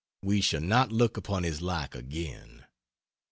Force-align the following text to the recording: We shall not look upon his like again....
We 0.23 0.41
shall 0.41 0.61
not 0.61 0.91
look 0.91 1.15
upon 1.15 1.43
his 1.43 1.61
like 1.61 1.93
again.... 1.93 2.65